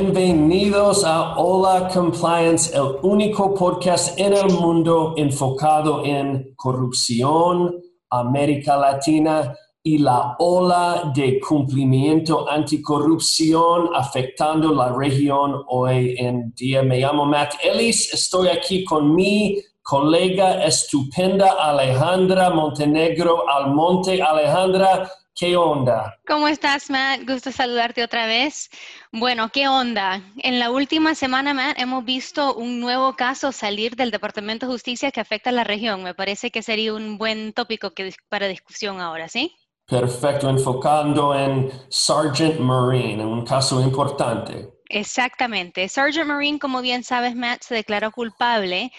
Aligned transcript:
Bienvenidos 0.00 1.04
a 1.04 1.36
Hola 1.36 1.86
Compliance, 1.92 2.74
el 2.74 2.96
único 3.02 3.52
podcast 3.52 4.18
en 4.18 4.32
el 4.32 4.50
mundo 4.50 5.12
enfocado 5.18 6.02
en 6.06 6.54
corrupción, 6.56 7.76
América 8.08 8.78
Latina 8.78 9.54
y 9.82 9.98
la 9.98 10.36
ola 10.38 11.12
de 11.14 11.38
cumplimiento 11.38 12.48
anticorrupción 12.48 13.90
afectando 13.94 14.72
la 14.72 14.90
región 14.90 15.64
hoy 15.68 16.14
en 16.16 16.50
día. 16.54 16.82
Me 16.82 17.00
llamo 17.00 17.26
Matt 17.26 17.56
Ellis, 17.62 18.14
estoy 18.14 18.48
aquí 18.48 18.84
con 18.86 19.14
mi 19.14 19.58
colega 19.82 20.64
estupenda 20.64 21.56
Alejandra 21.60 22.48
Montenegro 22.48 23.44
Almonte. 23.50 24.22
Alejandra, 24.22 25.10
¿qué 25.40 25.56
onda? 25.56 26.18
¿Cómo 26.26 26.48
estás, 26.48 26.90
Matt? 26.90 27.22
Gusto 27.26 27.50
saludarte 27.50 28.04
otra 28.04 28.26
vez. 28.26 28.68
Bueno, 29.10 29.48
¿qué 29.48 29.68
onda? 29.68 30.20
En 30.36 30.58
la 30.58 30.70
última 30.70 31.14
semana, 31.14 31.54
Matt, 31.54 31.78
hemos 31.80 32.04
visto 32.04 32.54
un 32.54 32.78
nuevo 32.78 33.16
caso 33.16 33.50
salir 33.50 33.96
del 33.96 34.10
Departamento 34.10 34.66
de 34.66 34.72
Justicia 34.72 35.10
que 35.10 35.20
afecta 35.20 35.48
a 35.48 35.54
la 35.54 35.64
región. 35.64 36.02
Me 36.02 36.12
parece 36.12 36.50
que 36.50 36.62
sería 36.62 36.92
un 36.92 37.16
buen 37.16 37.54
tópico 37.54 37.90
para 38.28 38.48
discusión 38.48 39.00
ahora, 39.00 39.30
¿sí? 39.30 39.56
Perfecto, 39.86 40.50
enfocando 40.50 41.34
en 41.34 41.70
Sergeant 41.88 42.60
Marine, 42.60 43.24
un 43.24 43.42
caso 43.42 43.80
importante. 43.80 44.68
Exactamente. 44.90 45.88
Sergeant 45.88 46.28
Marine, 46.28 46.58
como 46.58 46.82
bien 46.82 47.02
sabes, 47.02 47.34
Matt, 47.34 47.62
se 47.62 47.76
declaró 47.76 48.10
culpable 48.10 48.92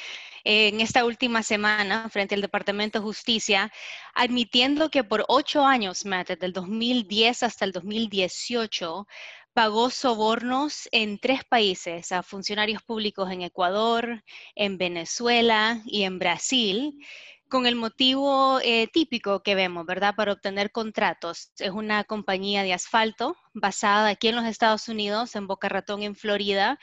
en 0.44 0.82
esta 0.82 1.06
última 1.06 1.44
semana 1.44 2.10
frente 2.10 2.36
al 2.36 2.42
Departamento 2.42 3.00
de 3.00 3.04
Justicia, 3.04 3.72
admitiendo 4.14 4.90
que 4.90 5.04
por 5.04 5.26
ocho 5.28 5.66
años, 5.66 6.06
Matt, 6.06 6.30
desde 6.30 6.46
el 6.46 6.54
2010 6.54 7.44
hasta 7.44 7.66
el 7.66 7.72
2018, 7.72 9.08
pagó 9.54 9.90
sobornos 9.90 10.88
en 10.92 11.20
tres 11.20 11.44
países 11.44 12.12
a 12.12 12.24
funcionarios 12.24 12.82
públicos 12.84 13.30
en 13.32 13.42
Ecuador, 13.42 14.24
en 14.56 14.78
Venezuela 14.78 15.82
y 15.86 16.04
en 16.04 16.20
Brasil 16.20 16.98
con 17.52 17.66
el 17.66 17.76
motivo 17.76 18.60
eh, 18.64 18.88
típico 18.88 19.44
que 19.44 19.56
vemos, 19.56 19.86
¿verdad? 19.86 20.16
Para 20.16 20.32
obtener 20.32 20.72
contratos. 20.72 21.52
Es 21.60 21.72
una 21.72 22.06
compañía 22.06 22.64
de 22.64 22.74
asfalto 22.74 23.36
basada 23.54 24.08
aquí 24.08 24.30
en 24.30 24.38
los 24.38 24.46
Estados 24.46 24.88
Unidos, 24.88 25.36
en 25.36 25.48
Boca 25.48 25.68
Ratón, 25.68 26.02
en 26.02 26.16
Florida. 26.16 26.80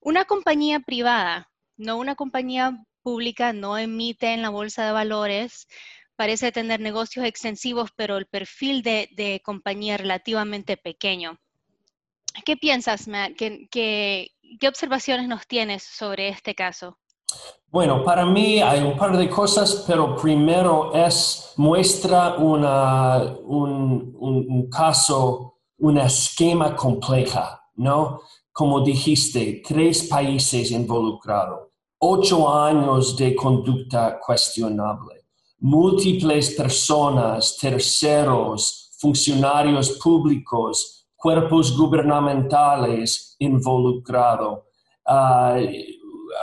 Una 0.00 0.24
compañía 0.24 0.80
privada, 0.80 1.50
no 1.76 1.98
una 1.98 2.14
compañía 2.14 2.82
pública, 3.06 3.52
no 3.52 3.78
emite 3.78 4.34
en 4.34 4.42
la 4.42 4.50
bolsa 4.50 4.84
de 4.84 4.90
valores. 4.90 5.68
Parece 6.16 6.50
tener 6.50 6.80
negocios 6.80 7.24
extensivos, 7.24 7.90
pero 7.94 8.16
el 8.16 8.26
perfil 8.26 8.82
de, 8.82 9.40
compañía 9.44 9.96
relativamente 9.96 10.76
pequeño. 10.76 11.38
¿Qué 12.44 12.56
piensas, 12.56 13.06
Matt? 13.06 13.34
qué 13.36 14.32
observaciones 14.66 15.28
nos 15.28 15.46
tienes 15.46 15.84
sobre 15.84 16.30
este 16.30 16.56
caso? 16.56 16.98
Bueno, 17.68 18.02
para 18.02 18.26
mí 18.26 18.60
hay 18.60 18.80
un 18.80 18.96
par 18.96 19.16
de 19.16 19.28
cosas, 19.28 19.84
pero 19.86 20.16
primero 20.16 20.92
es 20.94 21.52
muestra 21.56 22.34
un, 22.36 22.66
caso, 24.68 25.58
un 25.78 25.98
esquema 25.98 26.74
compleja, 26.74 27.62
¿no? 27.76 28.20
Como 28.50 28.80
dijiste, 28.80 29.62
tres 29.64 30.04
países 30.08 30.70
involucrados, 30.72 31.65
ocho 31.98 32.52
años 32.52 33.16
de 33.16 33.34
conducta 33.34 34.18
cuestionable, 34.18 35.24
múltiples 35.58 36.50
personas, 36.50 37.56
terceros, 37.58 38.90
funcionarios 38.98 39.98
públicos, 40.02 41.06
cuerpos 41.16 41.76
gubernamentales 41.76 43.36
involucrados. 43.38 44.60
Ah, 45.06 45.58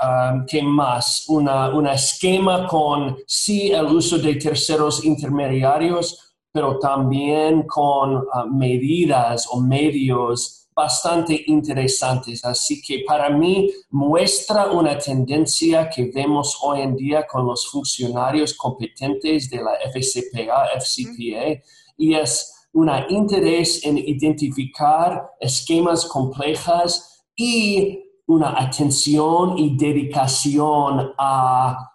Um, 0.01 0.45
¿qué 0.45 0.61
más? 0.63 1.25
Una, 1.27 1.69
un 1.69 1.87
esquema 1.87 2.67
con 2.67 3.17
sí 3.27 3.71
el 3.71 3.85
uso 3.85 4.17
de 4.17 4.35
terceros 4.35 5.03
intermediarios, 5.03 6.35
pero 6.51 6.79
también 6.79 7.63
con 7.63 8.15
uh, 8.15 8.49
medidas 8.49 9.47
o 9.51 9.59
medios 9.59 10.62
bastante 10.75 11.43
interesantes. 11.47 12.43
Así 12.45 12.81
que 12.81 13.03
para 13.05 13.29
mí 13.29 13.71
muestra 13.89 14.71
una 14.71 14.97
tendencia 14.97 15.89
que 15.89 16.11
vemos 16.13 16.57
hoy 16.61 16.81
en 16.81 16.95
día 16.95 17.25
con 17.27 17.45
los 17.45 17.67
funcionarios 17.67 18.53
competentes 18.53 19.49
de 19.49 19.57
la 19.57 19.73
FCPA, 19.91 20.79
FCPA, 20.79 21.61
y 21.97 22.13
es 22.15 22.53
un 22.73 22.89
interés 23.09 23.85
en 23.85 23.97
identificar 23.97 25.29
esquemas 25.39 26.05
complejas 26.05 27.23
y 27.35 28.03
una 28.25 28.59
atención 28.59 29.57
y 29.57 29.77
dedicación 29.77 31.13
a, 31.17 31.89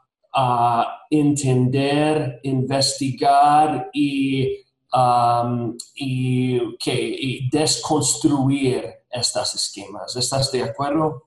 entender, 1.10 2.39
investigar 2.43 3.91
y, 3.93 4.59
um, 4.93 5.76
y, 5.94 6.76
que, 6.78 7.49
desconstruir 7.50 8.84
estos 9.10 9.54
esquemas. 9.54 10.16
¿Estás 10.16 10.53
de 10.53 10.62
acuerdo? 10.62 11.26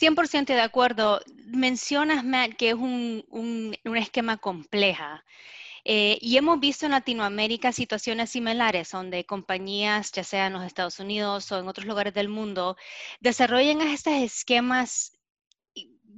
100% 0.00 0.46
de 0.46 0.60
acuerdo. 0.60 1.20
Mencionas, 1.46 2.24
Matt, 2.24 2.54
que 2.54 2.70
es 2.70 2.74
un, 2.74 3.24
un, 3.28 3.76
un 3.84 3.96
esquema 3.96 4.38
compleja. 4.38 5.24
Eh, 5.84 6.18
y 6.20 6.36
hemos 6.36 6.60
visto 6.60 6.86
en 6.86 6.92
Latinoamérica 6.92 7.72
situaciones 7.72 8.30
similares, 8.30 8.90
donde 8.90 9.24
compañías, 9.24 10.12
ya 10.12 10.24
sea 10.24 10.46
en 10.46 10.52
los 10.52 10.64
Estados 10.64 11.00
Unidos 11.00 11.50
o 11.52 11.58
en 11.58 11.68
otros 11.68 11.86
lugares 11.86 12.12
del 12.14 12.28
mundo, 12.28 12.76
desarrollan 13.20 13.80
estos 13.80 14.14
esquemas 14.14 15.19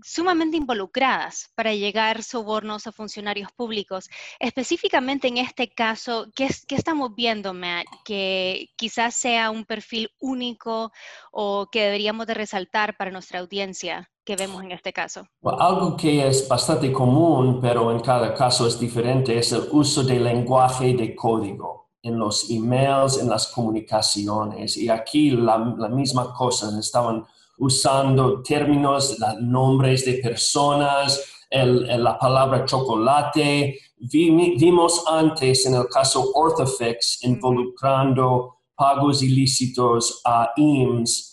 sumamente 0.05 0.57
involucradas 0.57 1.51
para 1.55 1.75
llegar 1.75 2.23
sobornos 2.23 2.87
a 2.87 2.93
funcionarios 2.93 3.51
públicos. 3.53 4.09
Específicamente 4.39 5.29
en 5.29 5.39
este 5.39 5.73
caso, 5.73 6.27
¿qué, 6.35 6.49
qué 6.67 6.75
estamos 6.75 7.15
viendo, 7.15 7.55
Matt? 7.55 7.87
Que 8.05 8.71
quizás 8.77 9.15
sea 9.15 9.51
un 9.51 9.65
perfil 9.65 10.11
único 10.21 10.93
o 11.31 11.69
que 11.71 11.85
deberíamos 11.85 12.27
de 12.27 12.35
resaltar 12.35 12.97
para 12.97 13.11
nuestra 13.11 13.41
audiencia 13.41 14.11
que 14.25 14.37
vemos 14.37 14.63
en 14.63 14.73
este 14.73 14.93
caso? 14.93 15.27
algo 15.59 15.97
que 15.97 16.27
es 16.27 16.47
bastante 16.49 16.93
común, 16.93 17.59
pero 17.61 17.91
en 17.91 18.01
cada 18.01 18.35
caso 18.35 18.67
es 18.67 18.79
diferente, 18.79 19.37
es 19.37 19.53
el 19.53 19.69
uso 19.73 20.03
del 20.05 20.25
lenguaje 20.25 20.95
de 20.95 21.15
código 21.15 21.91
en 22.03 22.19
los 22.19 22.51
emails, 22.51 23.19
en 23.19 23.29
las 23.29 23.49
comunicaciones. 23.49 24.77
Y 24.77 24.89
aquí 24.89 25.31
la, 25.31 25.59
misma 25.59 26.33
cosa, 26.35 26.77
estaban 26.79 27.25
usando 27.63 28.43
términos, 28.43 29.17
nombres 29.41 30.05
de 30.05 30.15
personas, 30.15 31.21
la 31.51 32.19
palabra 32.19 32.65
chocolate. 32.65 33.79
vimos 33.99 35.05
antes 35.07 35.65
en 35.67 35.75
el 35.75 35.87
caso 35.87 36.33
Orthofix 36.35 37.23
involucrando 37.23 38.57
pagos 38.75 39.23
ilícitos 39.23 40.21
a 40.25 40.51
IMSS 40.57 41.33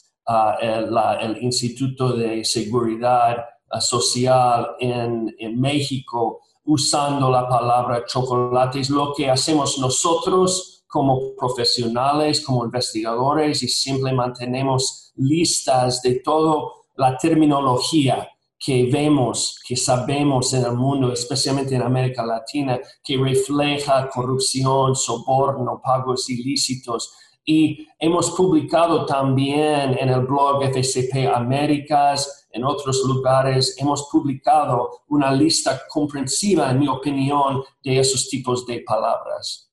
el, 0.62 1.38
Instituto 1.42 2.14
de 2.14 2.46
Seguridad 2.46 3.38
Social 3.80 4.76
en, 4.80 5.34
México 5.60 6.42
usando 6.66 7.32
la 7.32 7.48
palabra 7.48 8.06
chocolate. 8.06 8.82
Es 8.82 8.92
lo 8.92 9.14
que 9.16 9.30
hacemos 9.30 9.80
nosotros 9.80 10.79
como 10.90 11.36
profesionales, 11.36 12.42
como 12.42 12.66
investigadores 12.66 13.62
y 13.62 13.68
siempre 13.68 14.12
mantenemos 14.12 15.12
listas 15.16 16.02
de 16.02 16.16
toda 16.16 16.64
la 16.98 17.16
terminología 17.16 18.28
que 18.58 18.90
vemos, 18.92 19.58
que 19.66 19.78
sabemos 19.78 20.54
en 20.54 20.66
el 20.66 20.74
mundo, 20.74 21.14
especialmente 21.14 21.76
en 21.76 21.84
América 21.84 22.26
Latina, 22.26 22.80
que 23.04 23.18
refleja 23.18 24.10
corrupción, 24.10 24.96
soborno, 24.96 25.80
pagos 25.82 26.30
ilícitos, 26.30 27.14
y 27.46 27.88
hemos 28.00 28.32
publicado 28.32 29.06
también 29.06 29.98
en 29.98 30.10
el 30.10 30.22
blog 30.22 30.64
FCP 30.64 31.28
Américas, 31.34 32.48
en 32.52 32.64
otros 32.64 33.04
lugares, 33.06 33.76
hemos 33.78 34.10
publicado 34.12 35.04
una 35.08 35.32
lista 35.32 35.82
comprensiva, 35.88 36.72
en 36.72 36.80
mi 36.80 36.88
opinión, 36.88 37.64
de 37.84 38.00
esos 38.00 38.28
tipos 38.28 38.66
de 38.66 38.82
palabras. 38.82 39.69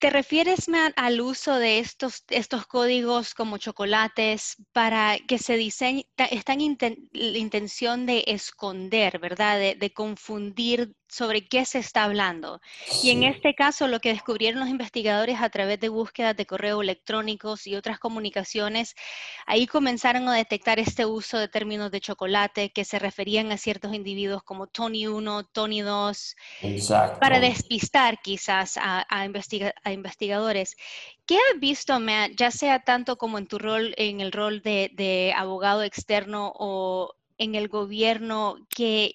¿Te 0.00 0.10
refieres, 0.10 0.68
Matt, 0.68 0.92
al 0.96 1.20
uso 1.20 1.56
de 1.58 1.78
estos, 1.78 2.24
estos 2.28 2.66
códigos 2.66 3.32
como 3.34 3.56
chocolates 3.56 4.56
para 4.72 5.18
que 5.26 5.38
se 5.38 5.56
diseñe, 5.56 6.06
están 6.30 6.58
la 7.12 7.38
intención 7.38 8.04
de 8.04 8.24
esconder, 8.26 9.18
¿verdad? 9.18 9.58
De, 9.58 9.92
confundir 9.94 10.94
sobre 11.08 11.46
qué 11.46 11.64
se 11.64 11.78
está 11.78 12.04
hablando. 12.04 12.60
Y 13.02 13.10
en 13.10 13.22
este 13.22 13.54
caso, 13.54 13.88
lo 13.88 14.00
que 14.00 14.10
descubrieron 14.10 14.60
los 14.60 14.68
investigadores 14.68 15.40
a 15.40 15.50
través 15.50 15.78
de 15.80 15.88
búsquedas 15.88 16.36
de 16.36 16.46
correo 16.46 16.82
electrónicos 16.82 17.66
y 17.66 17.76
otras 17.76 17.98
comunicaciones, 17.98 18.94
ahí 19.46 19.66
comenzaron 19.66 20.28
a 20.28 20.34
detectar 20.34 20.78
este 20.78 21.06
uso 21.06 21.38
de 21.38 21.48
términos 21.48 21.90
de 21.90 22.00
chocolate 22.00 22.70
que 22.70 22.84
se 22.84 22.98
referían 22.98 23.52
a 23.52 23.56
ciertos 23.56 23.94
individuos 23.94 24.42
como 24.42 24.66
Tony 24.66 25.06
1, 25.06 25.44
Tony 25.44 25.80
2, 25.80 26.36
para 27.20 27.40
despistar 27.40 28.20
quizás 28.20 28.76
a, 28.76 29.06
a, 29.08 29.24
investigadores. 29.92 30.76
¿Qué 31.24 31.36
has 31.36 31.60
visto, 31.60 31.98
Matt, 32.00 32.32
ya 32.36 32.50
sea 32.50 32.80
tanto 32.80 33.16
como 33.16 33.38
en 33.38 33.46
tu 33.46 33.58
rol, 33.58 33.94
en 33.96 34.20
el 34.20 34.32
rol 34.32 34.62
de, 34.62 34.90
de 34.94 35.32
abogado 35.36 35.82
externo 35.82 36.52
o 36.56 37.14
en 37.38 37.54
el 37.54 37.68
gobierno, 37.68 38.56
que 38.68 39.14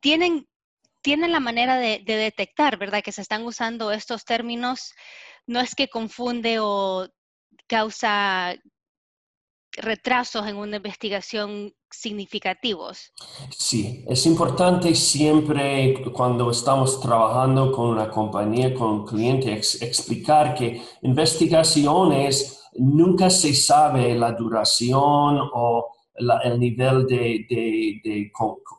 tienen 0.00 0.46
tienen 1.02 1.32
la 1.32 1.40
manera 1.40 1.78
de, 1.78 2.02
detectar, 2.04 2.78
¿verdad? 2.78 3.02
Que 3.02 3.12
se 3.12 3.22
están 3.22 3.44
usando 3.44 3.92
estos 3.92 4.24
términos, 4.24 4.92
no 5.46 5.60
es 5.60 5.74
que 5.74 5.88
confunde 5.88 6.58
o 6.60 7.08
causa 7.66 8.54
retrasos 9.72 10.46
en 10.46 10.56
una 10.56 10.76
investigación 10.76 11.72
significativos. 11.90 13.12
Sí, 13.50 14.04
es 14.08 14.26
importante 14.26 14.94
siempre 14.94 16.02
cuando 16.12 16.50
estamos 16.50 17.00
trabajando 17.00 17.72
con 17.72 17.90
una 17.90 18.10
compañía, 18.10 18.74
con 18.74 18.90
un 18.90 19.06
cliente, 19.06 19.52
explicar 19.52 20.54
que 20.54 20.82
investigaciones 21.02 22.60
nunca 22.74 23.30
se 23.30 23.54
sabe 23.54 24.14
la 24.14 24.32
duración 24.32 25.40
o 25.52 25.92
el 26.44 26.58
nivel 26.58 27.06
de, 27.06 28.30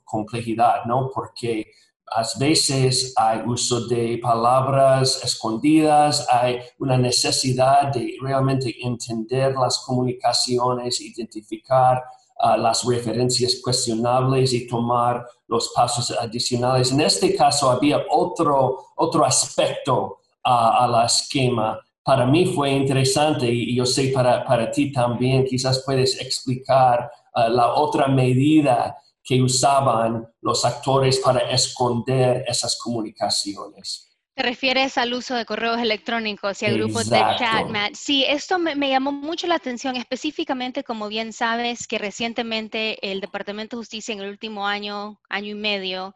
complejidad, 0.05 0.85
¿no? 0.85 1.09
Porque 1.13 1.71
a 2.13 2.27
veces 2.37 3.13
hay 3.15 3.41
uso 3.45 3.87
de 3.87 4.19
palabras 4.21 5.21
escondidas, 5.23 6.27
hay 6.29 6.59
una 6.77 6.97
necesidad 6.97 7.93
de 7.93 8.17
realmente 8.21 8.75
entender 8.81 9.55
las 9.55 9.79
comunicaciones, 9.79 10.99
identificar 10.99 12.03
ah, 12.37 12.57
las 12.57 12.83
referencias 12.83 13.61
cuestionables 13.63 14.51
y 14.51 14.67
tomar 14.67 15.25
los 15.47 15.71
pasos 15.73 16.11
adicionales. 16.11 16.91
En 16.91 16.99
este 16.99 17.33
caso 17.33 17.71
había 17.71 18.03
otro, 18.09 18.87
otro 18.97 19.23
aspecto 19.23 20.17
a 20.43 20.87
la 20.91 21.05
esquema. 21.05 21.79
Para 22.03 22.25
mí 22.25 22.45
fue 22.47 22.71
interesante 22.71 23.47
y 23.47 23.75
yo 23.75 23.85
sé 23.85 24.07
para, 24.07 24.43
para 24.43 24.71
ti 24.71 24.91
también, 24.91 25.45
quizás 25.45 25.83
puedes 25.85 26.19
explicar 26.19 27.09
ah, 27.33 27.47
la 27.47 27.73
otra 27.75 28.07
medida 28.07 28.97
que 29.23 29.41
usaban 29.41 30.27
los 30.41 30.65
actores 30.65 31.19
para 31.19 31.49
esconder 31.51 32.43
esas 32.47 32.77
comunicaciones. 32.79 34.11
¿Te 34.33 34.43
refieres 34.43 34.97
al 34.97 35.13
uso 35.13 35.35
de 35.35 35.45
correos 35.45 35.79
electrónicos 35.79 36.61
y 36.61 36.65
a 36.65 36.71
grupos 36.71 37.09
de 37.09 37.19
chat, 37.37 37.67
Matt? 37.67 37.95
Sí, 37.95 38.23
esto 38.25 38.57
me, 38.59 38.75
me, 38.75 38.89
llamó 38.89 39.11
mucho 39.11 39.45
la 39.45 39.55
atención, 39.55 39.97
específicamente, 39.97 40.85
como 40.85 41.09
bien 41.09 41.33
sabes, 41.33 41.85
que 41.85 41.97
recientemente 41.97 43.11
el 43.11 43.19
Departamento 43.19 43.75
de 43.75 43.81
Justicia 43.81 44.13
en 44.13 44.21
el 44.21 44.29
último 44.29 44.65
año, 44.65 45.19
año 45.27 45.51
y 45.51 45.55
medio, 45.55 46.15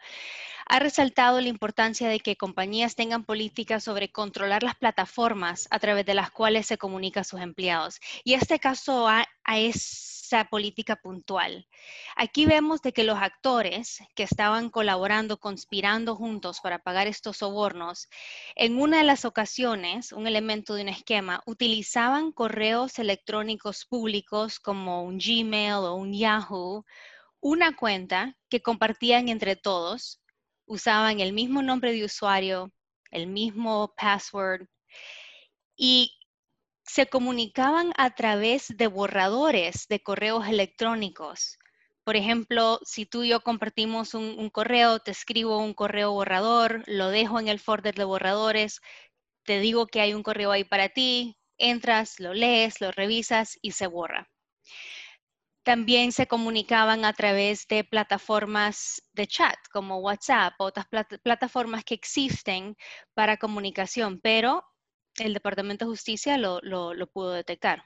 ha 0.65 0.79
resaltado 0.79 1.41
la 1.41 1.47
importancia 1.47 2.07
de 2.07 2.19
que 2.19 2.37
compañías 2.37 2.95
tengan 2.95 3.23
políticas 3.23 3.83
sobre 3.83 4.11
controlar 4.11 4.63
las 4.63 4.75
plataformas 4.75 5.67
a 5.69 5.79
través 5.79 6.05
de 6.05 6.15
las 6.15 6.31
cuales 6.31 6.65
se 6.65 6.77
comunica 6.77 7.19
a 7.19 7.25
sus 7.25 7.41
empleados. 7.41 7.99
Y 8.23 8.33
este 8.33 8.59
caso 8.59 9.07
a, 9.07 9.27
a 9.43 9.59
esa 10.25 10.45
política 10.45 10.95
puntual. 10.95 11.67
Aquí 12.15 12.45
vemos 12.45 12.81
de 12.81 12.93
que 12.93 13.03
los 13.03 13.17
actores 13.17 13.99
que 14.15 14.23
estaban 14.23 14.69
colaborando, 14.69 15.39
conspirando 15.39 16.15
juntos 16.15 16.59
para 16.61 16.79
pagar 16.79 17.07
estos 17.07 17.37
sobornos, 17.37 18.07
en 18.55 18.79
una 18.79 18.97
de 18.97 19.03
las 19.03 19.25
ocasiones, 19.25 20.11
un 20.11 20.27
elemento 20.27 20.75
de 20.75 20.81
un 20.81 20.89
esquema, 20.89 21.41
utilizaban 21.45 22.31
correos 22.31 22.99
electrónicos 22.99 23.85
públicos 23.85 24.59
como 24.59 25.03
un 25.03 25.17
Gmail 25.17 25.85
o 25.85 25.95
un 25.95 26.13
Yahoo, 26.13 26.85
una 27.39 27.75
cuenta 27.75 28.35
que 28.49 28.61
compartían 28.61 29.29
entre 29.29 29.55
todos 29.55 30.21
usaban 30.65 31.19
el 31.19 31.33
mismo 31.33 31.61
nombre 31.61 31.91
de 31.91 32.05
usuario, 32.05 32.71
el 33.11 33.27
mismo 33.27 33.93
password 33.95 34.67
y 35.77 36.11
se 36.85 37.07
comunicaban 37.07 37.93
a 37.97 38.11
través 38.11 38.67
de 38.77 38.87
borradores 38.87 39.87
de 39.87 40.03
correos 40.03 40.47
electrónicos. 40.47 41.57
Por 42.03 42.15
ejemplo, 42.15 42.79
si 42.83 43.07
tú 43.07 43.23
y 43.23 43.29
yo 43.29 43.41
compartimos 43.41 44.13
un, 44.13 44.49
correo, 44.51 44.99
te 44.99 45.09
escribo 45.09 45.57
un 45.57 45.73
correo 45.73 46.11
borrador, 46.11 46.83
lo 46.85 47.09
dejo 47.09 47.39
en 47.39 47.47
el 47.47 47.59
folder 47.59 47.95
de 47.95 48.03
borradores, 48.03 48.79
te 49.43 49.59
digo 49.59 49.87
que 49.87 50.01
hay 50.01 50.13
un 50.13 50.21
correo 50.21 50.51
ahí 50.51 50.63
para 50.63 50.89
ti, 50.89 51.35
entras, 51.57 52.19
lo 52.19 52.35
lees, 52.35 52.79
lo 52.79 52.91
revisas 52.91 53.57
y 53.63 53.71
se 53.71 53.87
borra. 53.87 54.29
También 55.63 56.11
se 56.11 56.27
comunicaban 56.27 57.03
a 57.05 57.13
través 57.13 57.67
de 57.67 57.83
plataformas 57.83 59.01
de 59.13 59.25
chat 59.25 59.57
como 59.71 59.97
WhatsApp, 59.97 60.53
otras 60.59 60.85
plataformas 61.23 61.83
que 61.83 61.95
existen 61.95 62.77
para 63.15 63.37
comunicación, 63.37 64.19
pero 64.21 64.63
el 65.19 65.33
Departamento 65.33 65.85
de 65.85 65.89
Justicia 65.89 66.37
lo, 66.37 66.61
pudo 67.13 67.31
detectar. 67.31 67.83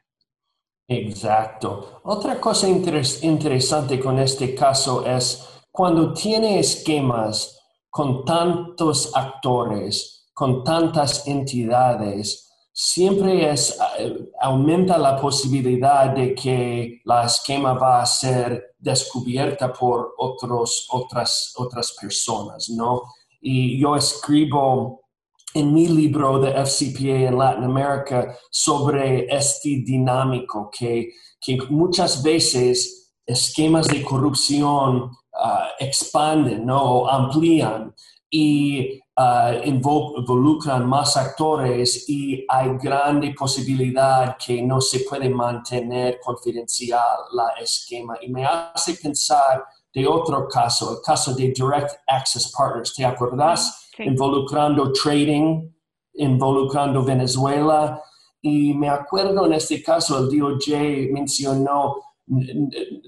Exacto. 0.88 2.02
Otra 2.04 2.40
cosa 2.40 2.68
interesante 2.68 4.00
con 4.00 4.18
este 4.20 4.56
caso 4.56 5.06
es 5.06 5.48
cuando 5.72 6.14
tiene 6.14 6.60
esquemas 6.60 7.60
con 7.90 8.26
tantos 8.26 9.16
actores, 9.16 10.30
con 10.34 10.64
tantas 10.64 11.28
entidades, 11.28 12.50
siempre 12.72 13.52
es, 13.52 13.78
eh, 14.00 14.31
aumenta 14.40 14.98
la 14.98 15.20
posibilidad 15.20 16.16
de 16.16 16.34
que 16.34 17.02
la 17.04 17.26
esquema 17.26 17.74
va 17.74 18.02
a 18.02 18.06
ser 18.06 18.76
descubierta 18.78 19.74
por 19.74 20.14
otros, 20.18 20.88
otras, 20.92 21.54
otras 21.58 21.96
personas, 22.00 22.70
¿no? 22.70 23.04
Y 23.42 23.80
yo 23.80 23.96
escribo 23.96 25.08
en 25.54 25.74
mi 25.74 25.88
libro 25.88 26.40
de 26.40 26.51
FCPA 26.51 27.28
en 27.28 27.38
Latinoamérica 27.38 28.38
sobre 28.51 29.25
este 29.34 29.81
dinámico 29.86 30.69
que, 30.72 31.10
que 31.40 31.57
muchas 31.69 32.22
veces 32.22 33.13
esquemas 33.25 33.88
de 33.88 34.04
corrupción 34.04 35.04
uh, 35.04 35.69
expanden, 35.80 36.66
¿no? 36.66 37.07
Amplían 37.07 37.94
y 38.30 39.00
uh, 39.18 39.66
involucran 39.66 40.88
más 40.88 41.18
actores 41.18 42.07
y 42.07 42.45
hay 42.48 42.78
grande 42.78 43.34
posibilidad 43.38 44.38
que 44.38 44.62
no 44.62 44.80
se 44.81 45.00
puede 45.02 45.30
mantener 45.30 46.19
confidencial 46.19 47.18
la 47.34 47.50
esquema. 47.62 48.18
Y 48.22 48.30
me 48.30 48.45
hace 48.45 48.95
pensar 48.95 49.63
de 49.94 50.07
otro 50.07 50.48
caso, 50.48 50.98
el 50.98 51.02
caso 51.04 51.34
de 51.34 51.52
Direct 51.52 51.95
Access 52.07 52.52
Partners. 52.56 52.94
¿Te 52.94 53.06
acuerdas? 53.06 53.89
Involucrando 53.99 54.94
trading, 54.94 55.69
involucrando 56.15 57.03
Venezuela. 57.03 58.01
Y 58.41 58.73
me 58.73 58.89
acuerdo 58.89 59.45
en 59.45 59.53
este 59.53 59.83
caso, 59.83 60.18
el 60.18 60.29
DOJ 60.29 61.11
mencionó, 61.11 61.95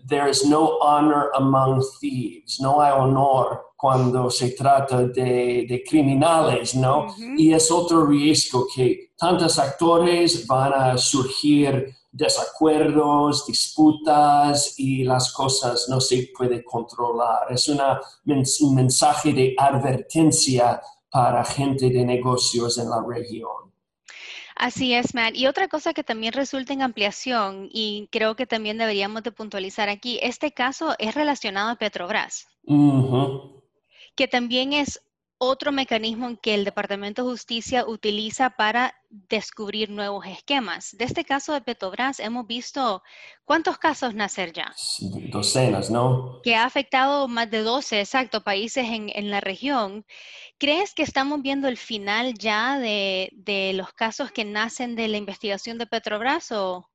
there 0.08 0.30
is 0.30 0.46
no 0.46 0.78
honor 0.82 1.32
among 1.36 1.82
thieves, 2.00 2.60
no 2.60 2.82
hay 2.82 2.92
honor 2.92 3.62
cuando 3.82 4.30
se 4.30 4.52
trata 4.52 5.08
de, 5.08 5.84
criminales, 5.90 6.76
¿no? 6.76 7.16
Y 7.36 7.52
es 7.52 7.72
otro 7.72 8.06
riesgo 8.06 8.68
que 8.72 9.14
tantos 9.18 9.58
actores 9.58 10.46
van 10.46 10.72
a 10.72 10.98
surgir 11.00 11.92
desacuerdos, 12.12 13.48
disputas 13.48 14.76
y 14.78 15.04
las 15.04 15.34
cosas 15.34 15.88
no 15.90 16.00
se 16.00 16.30
puede 16.38 16.64
controlar. 16.64 17.48
Es 17.50 17.68
una, 17.70 18.00
un 18.26 18.76
mensaje 18.76 19.34
de 19.34 19.56
advertencia 19.58 20.80
para 21.10 21.44
gente 21.44 21.90
de 21.90 22.06
negocios 22.06 22.78
en 22.78 22.88
la 22.88 23.04
región. 23.04 23.74
Así 24.56 24.94
es, 24.94 25.16
Matt. 25.16 25.34
Y 25.34 25.48
otra 25.48 25.68
cosa 25.68 25.92
que 25.92 26.04
también 26.04 26.34
resulta 26.34 26.72
en 26.72 26.84
ampliación, 26.84 27.68
y 27.72 28.08
creo 28.12 28.36
que 28.36 28.46
también 28.46 28.78
deberíamos 28.78 29.24
de 29.24 29.32
puntualizar 29.32 29.90
aquí, 29.90 30.20
este 30.22 30.52
caso 30.52 30.94
es 31.00 31.16
relacionado 31.16 31.72
a 31.72 31.76
Petrobras 31.78 32.46
que 34.16 34.28
también 34.28 34.74
es 34.74 35.02
otro 35.44 35.72
mecanismo 35.72 36.28
en 36.28 36.38
que 36.38 36.54
el 36.54 36.64
Departamento 36.64 37.24
de 37.24 37.32
Justicia 37.32 37.84
utiliza 37.88 38.52
para 38.52 38.94
descubrir 39.10 39.90
nuevos 39.90 40.28
esquemas. 40.28 40.96
De 40.96 41.06
este 41.06 41.26
caso 41.26 41.52
de 41.54 41.62
Petrobras 41.62 42.20
hemos 42.20 42.46
visto 42.46 43.02
cuántos 43.44 43.80
casos 43.80 44.14
nacer 44.14 44.54
ya. 44.54 44.72
Docenas, 45.32 45.90
¿no? 45.90 46.42
Que 46.44 46.54
ha 46.54 46.66
afectado 46.66 47.28
más 47.28 47.50
de 47.50 47.64
12, 47.64 48.02
exacto, 48.02 48.44
países 48.44 48.86
en, 48.88 49.32
la 49.32 49.42
región. 49.42 50.06
¿Crees 50.60 50.94
que 50.94 51.02
estamos 51.02 51.42
viendo 51.42 51.68
el 51.68 51.78
final 51.78 52.36
ya 52.36 52.78
de, 52.78 53.32
de, 53.34 53.74
los 53.74 53.94
casos 53.94 54.32
que 54.32 54.46
nacen 54.46 54.96
de 54.96 55.08
la 55.08 55.18
investigación 55.18 55.80
de 55.80 55.88
Petrobras 55.88 56.52
o 56.52 56.88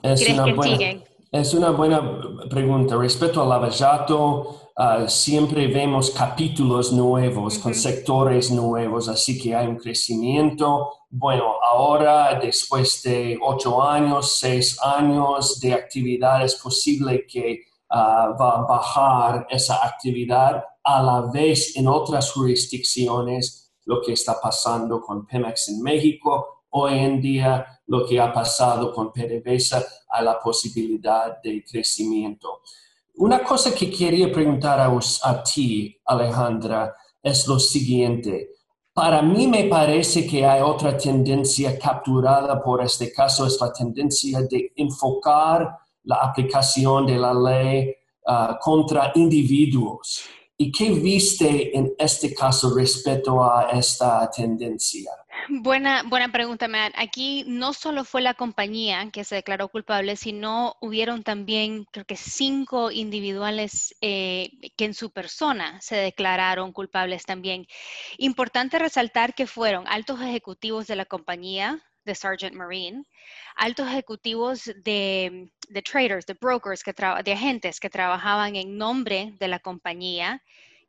crees 0.00 0.40
que 0.40 0.62
siguen? 0.62 1.04
Es 1.36 1.52
una 1.52 1.70
buena 1.70 2.00
pregunta. 2.48 2.96
Respecto 2.96 3.42
al 3.42 3.50
lavallato, 3.50 4.70
uh, 4.74 5.06
siempre 5.06 5.66
vemos 5.66 6.10
capítulos 6.10 6.94
nuevos 6.94 7.58
con 7.58 7.74
sectores 7.74 8.50
nuevos, 8.50 9.06
así 9.06 9.38
que 9.38 9.54
hay 9.54 9.66
un 9.66 9.76
crecimiento. 9.76 10.90
Bueno, 11.10 11.56
ahora, 11.62 12.40
después 12.40 13.02
de 13.02 13.38
ocho 13.42 13.82
años, 13.82 14.38
seis 14.38 14.78
años 14.82 15.60
de 15.60 15.74
actividad, 15.74 16.42
es 16.42 16.54
posible 16.54 17.26
que 17.26 17.60
uh, 17.90 18.34
va 18.40 18.60
a 18.60 18.66
bajar 18.66 19.46
esa 19.50 19.84
actividad 19.86 20.64
a 20.82 21.02
la 21.02 21.30
vez 21.30 21.76
en 21.76 21.86
otras 21.86 22.32
jurisdicciones, 22.32 23.74
lo 23.84 24.00
que 24.00 24.14
está 24.14 24.40
pasando 24.40 25.02
con 25.02 25.26
Pemex 25.26 25.68
en 25.68 25.82
México, 25.82 26.62
hoy 26.70 26.98
en 26.98 27.20
día 27.20 27.75
lo 27.86 28.06
que 28.06 28.20
ha 28.20 28.32
pasado 28.32 28.92
con 28.92 29.12
PDVSA 29.12 29.84
a 30.08 30.22
la 30.22 30.38
posibilidad 30.38 31.40
de 31.42 31.64
crecimiento. 31.64 32.60
Una 33.16 33.42
cosa 33.42 33.74
que 33.74 33.90
quería 33.90 34.30
preguntar 34.30 34.78
a, 34.80 35.42
ti, 35.42 35.98
Alejandra, 36.04 36.94
es 37.22 37.46
lo 37.46 37.58
siguiente. 37.58 38.50
Para 38.92 39.22
mí 39.22 39.46
me 39.46 39.64
parece 39.64 40.26
que 40.26 40.44
hay 40.44 40.60
otra 40.60 40.96
tendencia 40.96 41.78
capturada 41.78 42.62
por 42.62 42.82
este 42.82 43.12
caso, 43.12 43.46
es 43.46 43.58
la 43.60 43.72
tendencia 43.72 44.42
de 44.42 44.72
enfocar 44.76 45.78
la 46.04 46.16
aplicación 46.16 47.06
de 47.06 47.18
la 47.18 47.34
ley 47.34 47.94
ah, 48.26 48.58
contra 48.60 49.12
individuos. 49.14 50.22
¿Y 50.58 50.72
qué 50.72 50.90
viste 50.90 51.76
en 51.76 51.94
este 51.98 52.34
caso 52.34 52.74
respecto 52.74 53.44
a 53.44 53.68
esta 53.72 54.30
tendencia? 54.30 55.10
Buena, 55.48 56.02
buena 56.02 56.32
pregunta, 56.32 56.66
Matt. 56.66 56.92
Aquí 56.96 57.44
no 57.46 57.72
solo 57.72 58.04
fue 58.04 58.20
la 58.20 58.34
compañía 58.34 59.10
que 59.12 59.22
se 59.22 59.36
declaró 59.36 59.68
culpable, 59.68 60.16
sino 60.16 60.76
hubieron 60.80 61.22
también, 61.22 61.84
creo 61.92 62.04
que 62.04 62.16
cinco 62.16 62.90
individuales 62.90 63.94
eh, 64.00 64.50
que 64.76 64.86
en 64.86 64.94
su 64.94 65.10
persona 65.10 65.80
se 65.80 65.96
declararon 65.96 66.72
culpables 66.72 67.24
también. 67.24 67.66
Importante 68.18 68.78
resaltar 68.78 69.34
que 69.34 69.46
fueron 69.46 69.86
altos 69.86 70.20
ejecutivos 70.20 70.88
de 70.88 70.96
la 70.96 71.04
compañía, 71.04 71.80
de 72.04 72.14
Sargent 72.14 72.54
Marine, 72.54 73.04
altos 73.56 73.88
ejecutivos 73.88 74.64
de, 74.84 75.50
traders, 75.84 76.24
de 76.26 76.34
brokers, 76.34 76.82
que 76.82 76.94
de 77.24 77.32
agentes 77.32 77.80
que 77.80 77.90
trabajaban 77.90 78.56
en 78.56 78.78
nombre 78.78 79.34
de 79.38 79.48
la 79.48 79.58
compañía, 79.58 80.42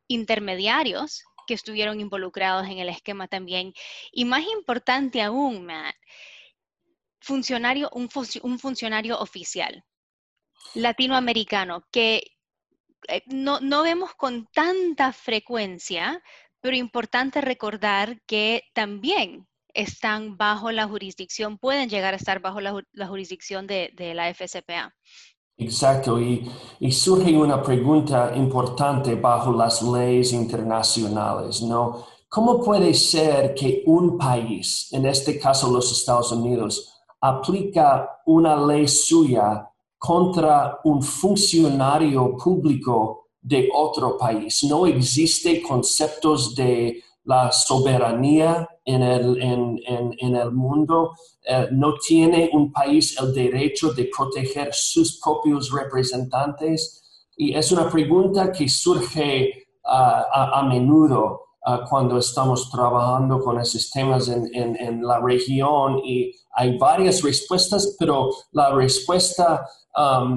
intermediarios 0.08 1.24
que 1.48 1.56
estuvieron 1.56 2.00
involucrados 2.00 2.68
en 2.68 2.78
el 2.78 2.90
esquema 2.90 3.28
también. 3.28 3.74
Y 4.12 4.26
más 4.26 4.44
importante 4.46 5.22
aún, 5.24 5.66
Matt, 5.66 5.96
funcionario, 7.20 7.90
un, 7.94 8.10
funcionario 8.60 9.20
oficial 9.20 9.84
latinoamericano 10.76 11.86
que 11.92 12.36
eh, 13.08 13.24
no, 13.28 13.60
no 13.60 13.84
vemos 13.84 14.14
con 14.16 14.48
tanta 14.48 15.14
frecuencia, 15.14 16.22
pero 16.62 16.76
importante 16.76 17.42
recordar 17.42 18.22
que 18.26 18.64
también 18.74 19.48
están 19.74 20.38
bajo 20.38 20.72
la 20.72 20.88
jurisdicción, 20.88 21.58
pueden 21.58 21.90
llegar 21.90 22.14
a 22.14 22.18
estar 22.18 22.40
bajo 22.40 22.60
la, 22.62 23.08
jurisdicción 23.08 23.68
de, 23.68 23.92
de, 23.94 24.14
la 24.14 24.34
FCPA. 24.34 24.96
Exacto, 25.60 26.22
y, 26.22 26.48
surge 26.92 27.36
una 27.36 27.64
pregunta 27.64 28.32
importante 28.36 29.16
bajo 29.16 29.52
las 29.52 29.82
leyes 29.82 30.32
internacionales, 30.32 31.64
¿no? 31.64 32.06
¿Cómo 32.30 32.62
puede 32.62 32.94
ser 32.94 33.56
que 33.56 33.82
un 33.88 34.18
país, 34.18 34.88
en 34.92 35.08
este 35.08 35.40
caso 35.40 35.72
los 35.72 35.92
Estados 35.92 36.32
Unidos, 36.32 37.02
aplica 37.20 38.20
una 38.28 38.56
ley 38.56 38.88
suya 38.88 39.68
contra 39.98 40.80
un 40.84 41.02
funcionario 41.02 42.36
público 42.38 43.30
de 43.42 43.68
otro 43.74 44.16
país? 44.16 44.64
No 44.64 44.86
existe 44.86 45.64
conceptos 45.64 46.54
de 46.54 47.02
la 47.28 47.52
soberanía 47.52 48.68
en 48.86 49.04
el, 49.04 49.42
en, 49.42 50.36
el 50.36 50.52
mundo. 50.52 51.14
Eh, 51.44 51.68
no 51.72 51.96
tiene 51.96 52.50
un 52.54 52.72
país 52.72 53.20
el 53.20 53.34
derecho 53.34 53.92
de 53.92 54.10
proteger 54.16 54.70
sus 54.72 55.20
propios 55.20 55.70
representantes. 55.72 57.04
Y 57.36 57.54
es 57.54 57.72
una 57.74 57.90
pregunta 57.90 58.52
que 58.52 58.70
surge 58.70 59.68
ah, 59.84 60.52
a, 60.54 60.64
menudo 60.64 61.42
ah, 61.66 61.82
cuando 61.88 62.18
estamos 62.18 62.72
trabajando 62.72 63.42
con 63.42 63.60
esos 63.60 63.90
temas 63.92 64.30
en, 64.30 65.06
la 65.06 65.20
región 65.20 66.00
y 66.06 66.32
hay 66.54 66.78
varias 66.78 67.22
respuestas, 67.22 67.98
pero 68.00 68.30
la 68.54 68.72
respuesta 68.72 69.68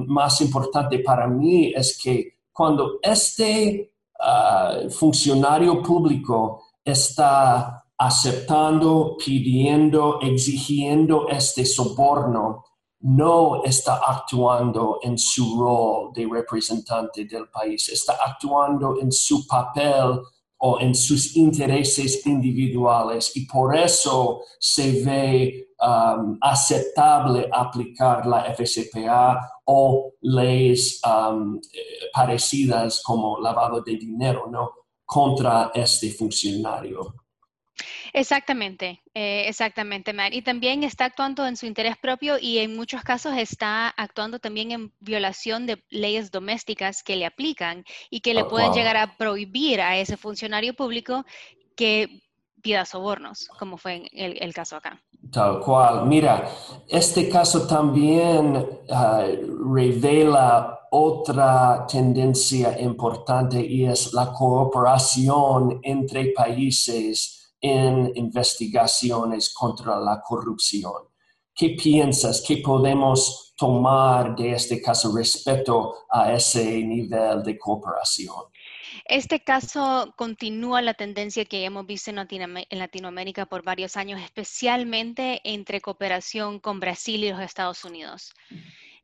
más 0.06 0.40
importante 0.40 0.98
para 1.00 1.28
mí 1.28 1.72
es 1.76 1.98
que 2.02 2.38
cuando 2.52 2.98
este 3.00 3.92
ah, 4.18 4.80
funcionario 4.90 5.80
público 5.82 6.64
está 6.90 7.84
aceptando, 7.98 9.16
pidiendo, 9.18 10.20
exigiendo 10.20 11.28
este 11.28 11.64
soborno, 11.66 12.64
no 13.00 13.62
está 13.64 14.00
actuando 14.06 14.98
en 15.02 15.16
su 15.18 15.58
rol 15.58 16.12
de 16.14 16.28
representante 16.30 17.24
del 17.24 17.48
país, 17.48 17.88
está 17.88 18.14
actuando 18.24 19.00
en 19.00 19.10
su 19.10 19.46
papel 19.46 20.20
o 20.58 20.78
en 20.80 20.94
sus 20.94 21.36
intereses 21.36 22.26
individuales 22.26 23.34
y 23.34 23.46
por 23.46 23.74
eso 23.74 24.42
se 24.58 25.02
ve 25.02 25.68
um, 25.80 26.36
aceptable 26.42 27.48
aplicar 27.50 28.26
la 28.26 28.54
FCPA 28.54 29.40
o 29.64 30.12
leyes 30.20 31.00
um, 31.06 31.56
eh, 31.56 32.10
parecidas 32.12 33.02
como 33.02 33.38
lavado 33.40 33.80
de 33.80 33.96
dinero, 33.96 34.48
¿no? 34.50 34.79
Contra 35.10 35.72
este 35.74 36.12
funcionario. 36.12 37.16
Exactamente, 38.12 39.02
eh, 39.12 39.44
exactamente, 39.48 40.12
Matt. 40.12 40.34
Y 40.34 40.42
también 40.42 40.84
está 40.84 41.06
actuando 41.06 41.48
en 41.48 41.56
su 41.56 41.66
interés 41.66 41.96
propio 41.96 42.38
y 42.38 42.58
en 42.58 42.76
muchos 42.76 43.02
casos 43.02 43.36
está 43.36 43.88
actuando 43.88 44.38
también 44.38 44.70
en 44.70 44.92
violación 45.00 45.66
de 45.66 45.82
leyes 45.90 46.30
domésticas 46.30 47.02
que 47.02 47.16
le 47.16 47.26
aplican 47.26 47.84
y 48.08 48.20
que 48.20 48.34
le 48.34 48.44
pueden 48.44 48.72
llegar 48.72 48.96
a 48.96 49.16
prohibir 49.16 49.80
a 49.80 49.98
ese 49.98 50.16
funcionario 50.16 50.74
público 50.74 51.24
que 51.74 52.22
pida 52.62 52.84
sobornos, 52.84 53.48
como 53.58 53.76
fue 53.76 54.08
el, 54.12 54.54
caso 54.54 54.76
acá. 54.76 55.00
Tal 55.30 55.60
cual. 55.60 56.06
Mira, 56.06 56.50
este 56.88 57.28
caso 57.28 57.66
también 57.66 58.80
ah, 58.90 59.26
revela 59.72 60.80
otra 60.90 61.86
tendencia 61.86 62.80
importante 62.80 63.64
y 63.64 63.84
es 63.84 64.12
la 64.12 64.32
cooperación 64.32 65.80
entre 65.82 66.32
países 66.32 67.54
en 67.60 68.10
investigaciones 68.14 69.52
contra 69.54 70.00
la 70.00 70.20
corrupción. 70.20 71.10
¿Qué 71.54 71.70
piensas? 71.70 72.42
¿Qué 72.46 72.56
podemos 72.58 73.52
tomar 73.56 74.34
de 74.34 74.52
este 74.52 74.80
caso 74.80 75.14
respecto 75.14 75.94
a 76.08 76.32
ese 76.32 76.82
nivel 76.82 77.42
de 77.42 77.58
cooperación? 77.58 78.49
Este 79.10 79.40
caso 79.40 80.14
continúa 80.16 80.82
la 80.82 80.94
tendencia 80.94 81.44
que 81.44 81.64
hemos 81.64 81.84
visto 81.84 82.12
en, 82.12 82.16
Latinoamérica 82.78 83.44
por 83.44 83.64
varios 83.64 83.96
años, 83.96 84.20
especialmente 84.22 85.40
entre 85.42 85.80
cooperación 85.80 86.60
con 86.60 86.78
Brasil 86.78 87.24
y 87.24 87.30
los 87.30 87.40
Estados 87.40 87.84
Unidos. 87.84 88.32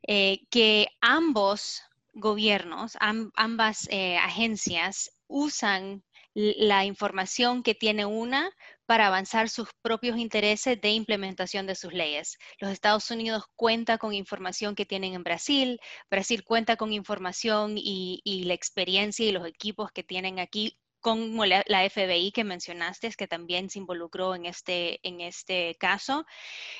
Eh, 0.06 0.46
que 0.48 0.86
ambos 1.00 1.82
gobiernos, 2.14 2.96
ambas 3.00 3.88
eh, 3.90 4.16
agencias 4.18 5.10
usan 5.26 6.04
la 6.36 6.84
información 6.84 7.62
que 7.62 7.74
tiene 7.74 8.04
una 8.04 8.50
para 8.84 9.06
avanzar 9.06 9.48
sus 9.48 9.68
propios 9.80 10.18
intereses 10.18 10.78
de 10.78 10.90
implementación 10.90 11.66
de 11.66 11.74
sus 11.74 11.94
leyes. 11.94 12.36
Los 12.58 12.70
Estados 12.72 13.10
Unidos 13.10 13.44
cuenta 13.56 13.96
con 13.96 14.12
información 14.12 14.74
que 14.74 14.84
tienen 14.84 15.14
en 15.14 15.24
Brasil, 15.24 15.80
Brasil 16.10 16.44
cuenta 16.44 16.76
con 16.76 16.92
información 16.92 17.78
y, 17.78 18.20
y 18.22 18.44
la 18.44 18.52
experiencia 18.52 19.26
y 19.26 19.32
los 19.32 19.46
equipos 19.46 19.90
que 19.92 20.02
tienen 20.02 20.38
aquí 20.38 20.78
como 21.06 21.44
la, 21.44 21.62
FBI 21.88 22.32
que 22.32 22.42
mencionaste, 22.42 23.12
que 23.16 23.28
también 23.28 23.70
se 23.70 23.78
involucró 23.78 24.34
en 24.34 24.44
este, 24.44 24.98
en 25.06 25.20
este 25.20 25.76
caso. 25.78 26.26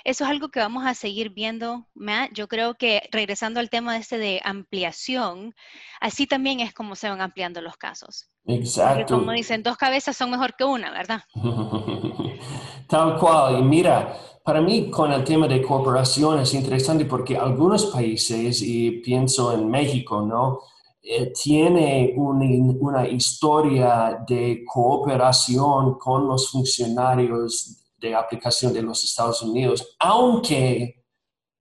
Eso 0.02 0.24
es 0.24 0.30
algo 0.30 0.48
que 0.48 0.58
vamos 0.58 0.84
a 0.84 0.94
seguir 0.94 1.30
viendo, 1.30 1.86
Matt. 1.94 2.32
Yo 2.32 2.48
creo 2.48 2.74
que 2.74 3.08
regresando 3.12 3.60
al 3.60 3.70
tema 3.70 3.96
este 3.96 4.18
de 4.18 4.40
ampliación, 4.42 5.54
así 6.00 6.26
también 6.26 6.58
es 6.58 6.74
como 6.74 6.96
se 6.96 7.08
van 7.08 7.20
ampliando 7.20 7.60
los 7.60 7.76
casos. 7.76 8.28
Exacto. 8.48 9.16
como 9.16 9.30
dicen, 9.30 9.62
dos 9.62 9.76
cabezas 9.76 10.16
son 10.16 10.32
mejor 10.32 10.56
que 10.56 10.64
una, 10.64 10.90
¿verdad? 10.90 11.22
Tal 12.88 13.20
cual. 13.20 13.60
Y 13.60 13.62
mira, 13.62 14.12
para 14.42 14.60
mí 14.60 14.90
con 14.90 15.12
el 15.12 15.22
tema 15.22 15.46
de 15.46 15.62
cooperación 15.62 16.40
es 16.40 16.52
interesante 16.52 17.04
porque 17.04 17.36
algunos 17.36 17.86
países, 17.86 18.60
y 18.60 18.90
pienso 19.02 19.52
en 19.52 19.70
México, 19.70 20.22
¿no? 20.22 20.62
Eh, 21.08 21.32
tiene 21.32 22.14
una 22.16 23.06
historia 23.06 24.24
de 24.26 24.64
cooperación 24.66 25.96
con 26.00 26.26
los 26.26 26.50
funcionarios 26.50 27.76
de 27.96 28.12
aplicación 28.12 28.72
de 28.72 28.82
los 28.82 29.04
Estados 29.04 29.40
Unidos, 29.40 29.94
aunque 30.00 31.04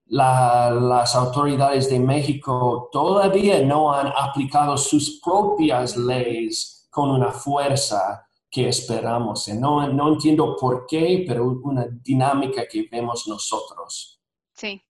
las 0.08 1.16
autoridades 1.16 1.92
de 1.92 2.00
México 2.00 2.90
todavía 2.92 3.62
no 3.62 3.94
han 3.94 4.08
aplicado 4.18 4.76
sus 4.80 5.22
propias 5.24 5.96
leyes 5.96 6.88
con 6.90 7.12
una 7.12 7.32
fuerza 7.32 8.26
que 8.50 8.68
esperamos. 8.70 9.48
No, 9.50 9.88
no 9.90 10.14
entiendo 10.14 10.56
por 10.60 10.88
qué, 10.88 11.24
pero 11.28 11.60
una 11.64 11.86
dinámica 11.88 12.66
que 12.68 12.88
vemos 12.92 13.28
nosotros. 13.28 14.20
Sí. 14.54 14.82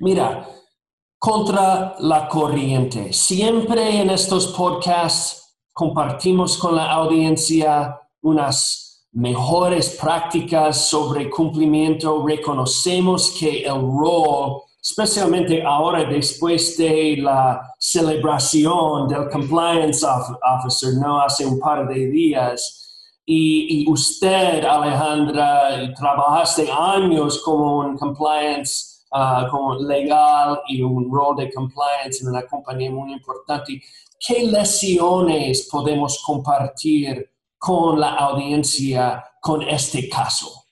Mira, 0.00 0.48
contra 1.18 1.96
la 2.00 2.28
corriente. 2.28 3.12
Siempre 3.12 4.00
en 4.00 4.10
estos 4.10 4.48
podcasts 4.48 5.56
compartimos 5.72 6.56
con 6.56 6.76
la 6.76 6.90
audiencia 6.92 8.00
unas 8.22 9.06
mejores 9.12 9.96
prácticas 10.00 10.88
sobre 10.88 11.30
cumplimiento. 11.30 12.24
Reconocemos 12.26 13.34
que 13.38 13.62
el 13.62 13.80
rol, 13.80 14.62
especialmente 14.82 15.62
ahora 15.62 16.04
después 16.04 16.76
de 16.76 17.16
la 17.18 17.74
celebración 17.78 19.08
del 19.08 19.28
compliance 19.30 20.06
officer, 20.06 20.94
no 20.94 21.20
hace 21.20 21.46
un 21.46 21.58
par 21.58 21.88
de 21.88 22.06
días, 22.08 22.82
y, 23.28 23.84
usted, 23.90 24.64
Alejandra, 24.64 25.92
trabajaste 25.94 26.70
años 26.70 27.42
como 27.42 27.80
un 27.80 27.98
compliance 27.98 28.95
Ah, 29.12 29.46
como 29.50 29.76
legal 29.76 30.60
y 30.66 30.82
un 30.82 31.10
rol 31.10 31.36
de 31.36 31.52
compliance 31.52 32.22
en 32.22 32.28
una 32.28 32.44
compañía 32.46 32.90
muy 32.90 33.12
importante. 33.12 33.80
¿Qué 34.18 34.44
lesiones 34.44 35.68
podemos 35.70 36.22
compartir 36.24 37.30
con 37.56 38.00
la 38.00 38.14
audiencia 38.14 39.24
con 39.40 39.62
este 39.62 40.08
caso? 40.08 40.64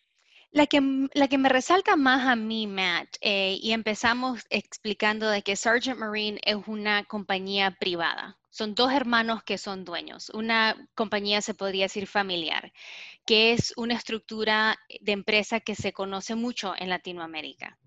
La 0.51 0.67
que, 0.67 1.09
la 1.15 1.29
que 1.29 1.39
me 1.39 1.49
resalta 1.49 1.97
más 1.97 2.27
a 2.27 2.37
mí, 2.37 2.67
Matt, 2.67 3.17
eh, 3.21 3.59
y 3.61 3.73
empezamos 3.73 4.43
explicando 4.51 5.29
de 5.29 5.43
que 5.43 5.57
Sargent 5.57 5.99
Marine 5.99 6.41
es 6.45 6.57
una 6.67 7.05
compañía 7.05 7.71
privada. 7.79 8.37
Son 8.51 8.75
dos 8.75 8.93
hermanos 8.93 9.43
que 9.45 9.59
son 9.59 9.85
dueños. 9.85 10.31
Una 10.31 10.77
compañía 10.95 11.41
se 11.41 11.55
podría 11.55 11.85
decir 11.85 12.07
familiar, 12.07 12.73
que 13.27 13.53
es 13.53 13.73
una 13.77 13.95
estructura 13.95 14.77
de 15.01 15.13
empresa 15.13 15.61
que 15.61 15.75
se 15.75 15.93
conoce 15.93 16.35
mucho 16.35 16.75
en 16.77 16.89
Latinoamérica 16.89 17.79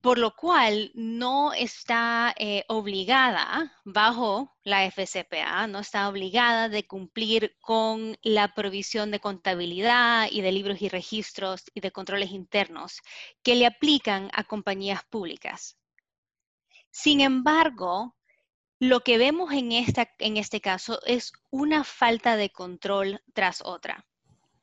por 0.00 0.18
lo 0.18 0.34
cual 0.34 0.90
no 0.94 1.52
está 1.52 2.34
eh, 2.38 2.64
obligada 2.68 3.72
bajo 3.84 4.56
la 4.64 4.84
FCPA, 4.90 5.66
no 5.66 5.80
está 5.80 6.08
obligada 6.08 6.68
de 6.68 6.86
cumplir 6.86 7.56
con 7.60 8.16
la 8.22 8.54
provisión 8.54 9.10
de 9.10 9.20
contabilidad 9.20 10.28
y 10.30 10.40
de 10.40 10.52
libros 10.52 10.80
y 10.80 10.88
registros 10.88 11.64
y 11.74 11.80
de 11.80 11.92
controles 11.92 12.30
internos 12.30 13.00
que 13.42 13.54
le 13.56 13.66
aplican 13.66 14.30
a 14.32 14.44
compañías 14.44 15.04
públicas. 15.04 15.76
Sin 16.90 17.20
embargo, 17.20 18.16
lo 18.78 19.00
que 19.00 19.18
vemos 19.18 19.52
en, 19.52 19.72
este 19.72 20.60
caso 20.62 21.00
es 21.04 21.32
una 21.50 21.84
falta 21.84 22.36
de 22.36 22.50
control 22.50 23.22
tras 23.34 23.60
otra 23.62 24.06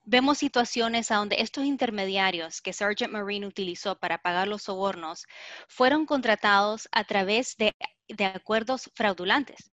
vemos 0.08 0.38
situaciones 0.38 1.10
donde 1.10 1.36
estos 1.40 1.66
intermediarios 1.66 2.62
que 2.62 2.72
Sergeant 2.72 3.12
Marine 3.12 3.46
utilizó 3.46 4.00
para 4.00 4.18
pagar 4.18 4.48
los 4.48 4.64
sobornos 4.64 5.26
fueron 5.68 6.06
contratados 6.06 6.88
a 6.94 7.04
través 7.04 7.58
de, 7.58 7.76
acuerdos 8.24 8.90
fraudulentos. 8.96 9.70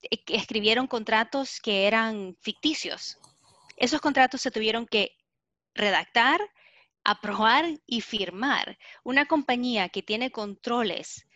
E, 0.00 0.22
escribieron 0.28 0.86
contratos 0.86 1.60
que 1.60 1.86
eran 1.86 2.34
ficticios. 2.40 3.18
Esos 3.76 4.00
contratos 4.00 4.40
se 4.40 4.50
tuvieron 4.50 4.86
que 4.86 5.14
redactar, 5.74 6.40
aprobar 7.04 7.66
y 7.86 8.00
firmar. 8.00 8.78
Una 9.04 9.26
compañía 9.26 9.90
que 9.90 10.02
tiene 10.02 10.30
controles 10.30 11.26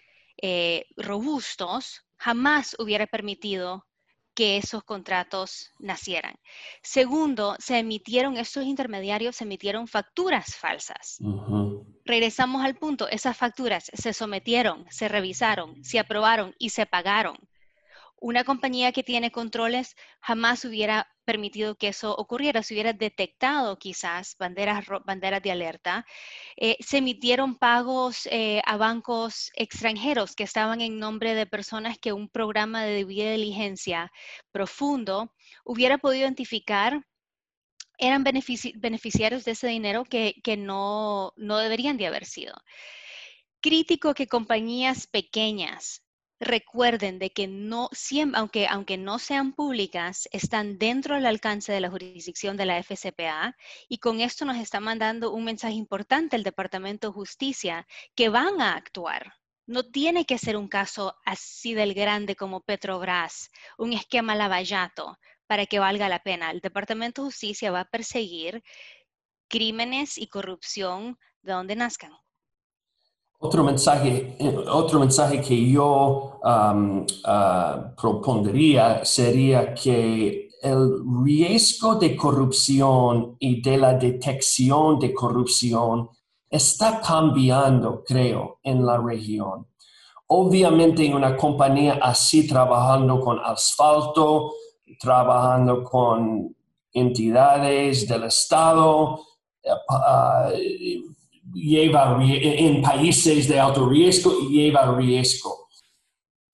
eh, 0.41 0.87
robustos 0.97 2.03
jamás 2.17 2.77
hubiera 2.79 3.07
permitido 3.07 3.87
que 4.35 4.57
esos 4.57 4.85
contratos 4.85 5.71
nacieran. 5.79 6.37
Segundo, 6.83 7.57
se 7.59 7.79
emitieron, 7.79 8.37
estos 8.37 8.65
intermediarios 8.65 9.37
se 9.37 9.45
emitieron 9.45 9.87
facturas 9.87 10.57
falsas. 10.57 11.19
Regresamos 12.05 12.65
al 12.65 12.75
punto, 12.75 13.09
esas 13.09 13.37
facturas 13.37 13.91
se 13.95 14.13
sometieron, 14.13 14.85
se 14.91 15.09
revisaron, 15.09 15.83
se 15.85 15.99
aprobaron 15.99 16.55
y 16.59 16.71
se 16.71 16.87
pagaron 16.87 17.37
una 18.21 18.45
compañía 18.45 18.93
que 18.93 19.03
tiene 19.03 19.31
controles 19.31 19.97
jamás 20.21 20.65
hubiera 20.65 21.09
permitido 21.25 21.75
que 21.77 21.89
eso 21.89 22.15
ocurriera, 22.15 22.63
se 22.63 22.75
hubiera 22.75 22.93
detectado 22.93 23.79
quizás 23.79 24.37
banderas, 24.39 24.87
banderas 25.05 25.43
de 25.43 25.51
alerta. 25.51 26.07
Eh, 26.57 26.77
se 26.81 26.99
emitieron 26.99 27.57
pagos 27.57 28.27
eh, 28.31 28.63
a 28.67 28.77
bancos 28.77 29.51
extranjeros 29.55 30.35
que 30.37 30.45
estaban 30.45 30.81
en 30.81 30.99
nombre 30.99 31.35
de 31.35 31.47
personas 31.47 31.99
que 31.99 32.13
un 32.13 32.29
programa 32.29 32.85
de 32.85 32.95
debida 32.95 33.33
diligencia 33.33 34.13
profundo 34.53 35.35
hubiera 35.65 35.99
podido 35.99 36.25
identificar 36.25 37.05
eran 37.99 38.25
beneficiarios 38.25 39.45
de 39.45 39.53
ese 39.53 39.69
dinero 39.69 40.05
que, 40.05 40.35
no, 40.59 41.33
no 41.37 41.59
deberían 41.59 41.97
de 41.97 42.07
haber 42.07 42.25
sido. 42.25 42.55
Crítico 43.61 44.15
que 44.15 44.27
compañías 44.27 45.07
pequeñas 45.07 46.04
recuerden 46.41 47.19
de 47.19 47.31
que 47.31 47.47
no 47.47 47.89
aunque, 48.35 48.67
aunque 48.67 48.97
no 48.97 49.19
sean 49.19 49.53
públicas, 49.53 50.29
están 50.33 50.79
dentro 50.79 51.15
del 51.15 51.27
alcance 51.27 51.73
de 51.73 51.81
la 51.81 51.91
jurisdicción 51.91 52.57
de 52.57 52.67
la 52.67 52.79
FCPA 52.79 53.57
y 53.89 53.99
con 53.99 54.21
esto 54.21 54.45
nos 54.45 54.57
está 54.59 54.81
mandando 54.81 55.33
un 55.33 55.45
mensaje 55.45 55.75
importante 55.75 56.37
al 56.37 56.43
Departamento 56.43 57.09
de 57.09 57.15
Justicia 57.15 57.87
que 58.15 58.29
van 58.29 58.61
a 58.61 58.75
actuar. 58.75 59.35
No 59.67 59.85
tiene 59.85 60.27
que 60.27 60.39
ser 60.39 60.57
un 60.57 60.69
caso 60.69 61.17
así 61.25 61.73
del 61.73 61.95
grande 61.95 62.37
como 62.37 62.61
Petrobras, 62.61 63.51
un 63.79 63.93
esquema 63.95 64.35
lavallato 64.35 65.19
para 65.47 65.67
que 65.67 65.79
valga 65.79 66.09
la 66.09 66.19
pena. 66.19 66.51
El 66.51 66.61
Departamento 66.61 67.23
de 67.23 67.27
Justicia 67.27 67.71
va 67.71 67.81
a 67.81 67.91
perseguir 67.91 68.63
crímenes 69.49 70.19
y 70.19 70.27
corrupción 70.27 71.19
de 71.43 71.53
donde 71.53 71.77
nazcan. 71.77 72.13
Otro 73.39 73.63
mensaje, 73.63 74.37
eh, 74.39 74.57
otro 74.71 74.99
mensaje 75.01 75.41
que 75.41 75.71
yo 75.71 76.39
uh, 76.43 77.95
propondría 78.01 79.05
sería 79.05 79.75
que 79.75 80.49
el 80.63 81.03
riesgo 81.23 81.97
de 81.97 82.17
corrupción 82.17 83.37
y 83.39 83.61
de 83.61 83.77
la 83.77 83.95
detección 83.95 84.99
de 84.99 85.13
corrupción 85.13 86.09
está 86.49 87.01
cambiando, 87.03 88.03
creo, 88.03 88.61
en 88.63 88.87
la 88.87 88.97
región. 88.97 89.67
Obviamente 90.29 91.05
en 91.05 91.15
una 91.15 91.37
compañía 91.37 91.99
así 92.01 92.47
trabajando 92.47 93.21
con 93.21 93.39
asfalto, 93.41 94.53
trabajando 94.99 95.85
con 95.85 96.57
entidades 96.95 98.09
del 98.09 98.25
Estado, 98.25 99.21
uh, 99.65 101.14
lleva 101.55 102.19
en 102.21 102.83
países 102.83 103.49
de 103.49 103.59
alto 103.59 103.89
riesgo 103.89 104.33
lleva 104.51 104.95
riesgo. 104.97 105.69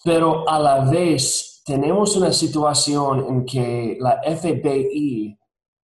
Pero 0.05 0.49
a 0.49 0.59
la 0.59 0.85
vez 0.91 1.63
tenemos 1.65 2.17
una 2.17 2.33
situación 2.33 3.27
en 3.29 3.45
que 3.45 3.97
la 4.01 4.21
FBI 4.23 5.37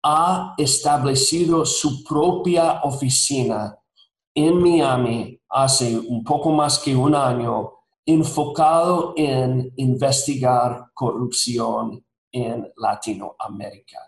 ha 0.02 0.54
establecido 0.58 1.64
su 1.64 2.04
propia 2.04 2.80
oficina 2.82 3.76
en 4.34 4.60
Miami 4.60 5.40
hace 5.48 5.96
un 5.98 6.22
poco 6.24 6.50
más 6.50 6.78
que 6.78 6.94
un 6.94 7.14
año 7.14 7.72
enfocado 8.04 9.14
en 9.16 9.72
investigar 9.76 10.86
corrupción 10.92 12.04
en 12.30 12.70
Latinoamérica. 12.76 13.98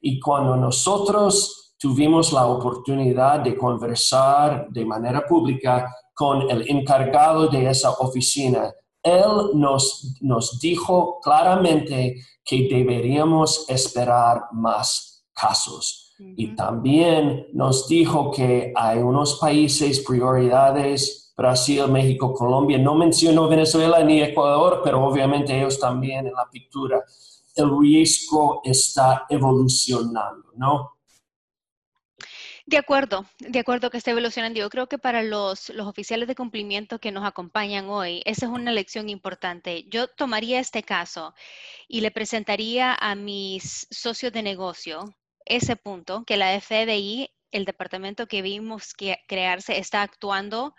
Y 0.00 0.18
cuando 0.18 0.56
nosotros 0.56 1.63
tuvimos 1.84 2.32
la 2.32 2.46
oportunidad 2.46 3.40
de 3.40 3.58
conversar 3.58 4.68
de 4.70 4.86
manera 4.86 5.26
pública 5.26 5.94
con 6.14 6.50
el 6.50 6.66
encargado 6.70 7.46
de 7.48 7.68
esa 7.68 7.90
oficina. 7.90 8.72
Él 9.02 9.50
nos, 9.52 10.16
nos 10.22 10.58
dijo 10.58 11.20
claramente 11.22 12.16
que 12.42 12.68
deberíamos 12.70 13.68
esperar 13.68 14.44
más 14.52 15.26
casos. 15.34 16.14
Y 16.18 16.56
también 16.56 17.48
nos 17.52 17.86
dijo 17.86 18.30
que 18.30 18.72
hay 18.74 19.00
unos 19.00 19.38
países, 19.38 20.00
prioridades, 20.00 21.34
Brasil, 21.36 21.86
México, 21.88 22.32
Colombia. 22.32 22.78
No 22.78 22.94
mencionó 22.94 23.46
Venezuela 23.46 24.02
ni 24.02 24.22
Ecuador, 24.22 24.80
pero 24.82 25.04
obviamente 25.04 25.54
ellos 25.54 25.78
también 25.78 26.28
en 26.28 26.32
la 26.32 26.48
pintura. 26.50 27.04
El 27.54 27.78
riesgo 27.78 28.62
está 28.64 29.26
evolucionando, 29.28 30.46
¿no? 30.56 30.94
De 32.66 32.78
acuerdo, 32.78 33.26
de 33.40 33.58
acuerdo 33.58 33.90
que 33.90 33.98
está 33.98 34.10
evolucionando. 34.10 34.58
Yo 34.58 34.70
creo 34.70 34.88
que 34.88 34.98
para 34.98 35.22
los, 35.22 35.68
los, 35.70 35.86
oficiales 35.86 36.28
de 36.28 36.34
cumplimiento 36.34 36.98
que 36.98 37.12
nos 37.12 37.26
acompañan 37.26 37.90
hoy, 37.90 38.22
esa 38.24 38.46
es 38.46 38.52
una 38.52 38.72
lección 38.72 39.10
importante. 39.10 39.84
Yo 39.88 40.08
tomaría 40.08 40.60
este 40.60 40.82
caso 40.82 41.34
y 41.88 42.00
le 42.00 42.10
presentaría 42.10 42.94
a 42.94 43.14
mis 43.14 43.86
socios 43.90 44.32
de 44.32 44.42
negocio 44.42 45.14
ese 45.44 45.76
punto, 45.76 46.24
que 46.24 46.38
la 46.38 46.58
FBI 46.58 47.30
el 47.54 47.64
departamento 47.64 48.26
que 48.26 48.42
vimos 48.42 48.94
que 48.94 49.18
crearse 49.28 49.78
está 49.78 50.02
actuando 50.02 50.74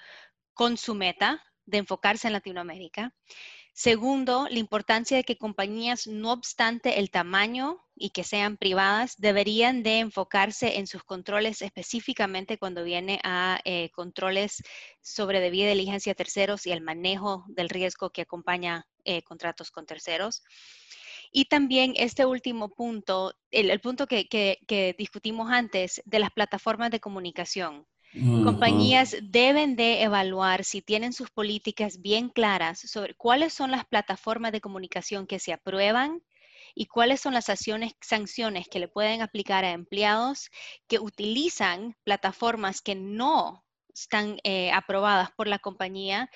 con 0.53 0.77
su 0.77 0.93
meta 0.93 1.41
de 1.65 1.79
enfocarse 1.79 2.27
en 2.27 2.33
Latinoamérica. 2.33 3.13
Segundo, 3.77 4.47
la 4.49 4.59
importancia 4.59 5.17
de 5.17 5.25
que 5.25 5.37
compañías, 5.37 6.07
no 6.07 6.31
obstante 6.31 6.97
el 6.97 7.11
tamaño 7.11 7.83
y 7.93 8.11
que 8.11 8.23
sean 8.23 8.55
privadas, 8.55 9.15
deberían 9.17 9.83
de 9.83 9.99
enfocarse 9.99 10.77
en 10.77 10.87
sus 10.87 11.03
controles 11.03 11.61
específicamente 11.61 12.57
cuando 12.57 12.85
viene 12.85 13.19
a 13.25 13.59
eh, 13.65 13.89
controles 13.89 14.63
sobre 15.01 15.41
debida 15.41 15.67
diligencia 15.67 16.13
a 16.13 16.15
terceros 16.15 16.65
y 16.65 16.71
el 16.71 16.79
manejo 16.79 17.43
del 17.49 17.67
riesgo 17.67 18.11
que 18.11 18.21
acompaña 18.21 18.87
eh, 19.03 19.23
contratos 19.23 19.71
con 19.71 19.85
terceros. 19.85 20.41
Y 21.33 21.45
también 21.45 21.95
este 21.97 22.25
último 22.25 22.69
punto, 22.73 23.33
el, 23.51 23.77
punto 23.81 24.07
que 24.07 24.95
discutimos 24.97 25.51
antes 25.51 26.01
de 26.05 26.19
las 26.19 26.31
plataformas 26.31 26.91
de 26.91 27.01
comunicación. 27.01 27.85
Compañías 28.15 29.17
deben 29.21 29.75
de 29.75 30.01
evaluar 30.03 30.63
si 30.63 30.81
tienen 30.81 31.11
sus 31.11 31.29
políticas 31.29 32.01
bien 32.01 32.29
claras 32.29 32.79
sobre 32.79 33.13
cuáles 33.13 33.53
son 33.53 33.71
las 33.71 33.85
plataformas 33.85 34.53
de 34.53 34.61
comunicación 34.61 35.27
que 35.27 35.39
se 35.39 35.51
aprueban 35.51 36.23
y 36.75 36.85
cuáles 36.85 37.19
son 37.19 37.33
las 37.33 37.49
acciones, 37.49 37.93
sanciones 38.01 38.67
que 38.69 38.79
le 38.79 38.87
pueden 38.87 39.21
aplicar 39.21 39.65
a 39.65 39.71
empleados 39.71 40.49
que 40.87 40.99
utilizan 40.99 41.95
plataformas 42.03 42.81
que 42.81 42.95
no 42.95 43.63
están 43.93 44.37
eh, 44.43 44.71
aprobadas 44.71 45.31
por 45.35 45.47
la 45.47 45.59
compañía 45.59 46.29